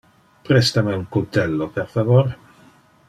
[0.47, 2.35] Presta me un cultello, per favor.